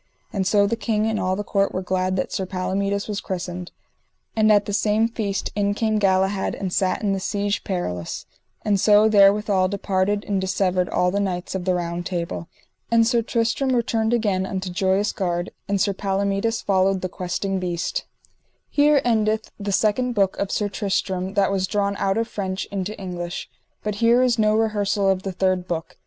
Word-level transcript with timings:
And 0.33 0.47
so 0.47 0.65
the 0.65 0.75
king 0.75 1.05
and 1.05 1.19
all 1.19 1.35
the 1.35 1.43
court 1.43 1.75
were 1.75 1.83
glad 1.83 2.15
that 2.15 2.31
Sir 2.31 2.47
Palomides 2.47 3.07
was 3.07 3.21
christened. 3.21 3.71
And 4.35 4.51
at 4.51 4.65
the 4.65 4.73
same 4.73 5.07
feast 5.07 5.51
in 5.55 5.75
came 5.75 5.99
Galahad 5.99 6.55
and 6.55 6.73
sat 6.73 7.03
in 7.03 7.13
the 7.13 7.19
Siege 7.19 7.63
Perilous. 7.63 8.25
And 8.65 8.79
so 8.79 9.07
therewithal 9.07 9.67
departed 9.67 10.25
and 10.27 10.41
dissevered 10.41 10.89
all 10.89 11.11
the 11.11 11.19
knights 11.19 11.53
of 11.53 11.65
the 11.65 11.75
Round 11.75 12.03
Table. 12.03 12.47
And 12.89 13.05
Sir 13.05 13.21
Tristram 13.21 13.75
returned 13.75 14.11
again 14.11 14.43
unto 14.43 14.71
Joyous 14.71 15.11
Gard, 15.11 15.51
and 15.67 15.79
Sir 15.79 15.93
Palomides 15.93 16.61
followed 16.63 17.01
the 17.01 17.07
Questing 17.19 17.59
Beast. 17.59 18.05
_Here 18.75 19.03
endeth 19.05 19.51
the 19.59 19.71
second 19.71 20.13
book 20.13 20.35
of 20.39 20.49
Sir 20.51 20.67
Tristram 20.67 21.35
that 21.35 21.51
was 21.51 21.67
drawn 21.67 21.95
out 21.97 22.17
of 22.17 22.27
French 22.27 22.65
into 22.71 22.99
English. 22.99 23.51
But 23.83 23.93
here 24.01 24.23
is 24.23 24.39
no 24.39 24.55
rehersal 24.55 25.11
of 25.11 25.21
the 25.21 25.31
third 25.31 25.67
book. 25.67 25.95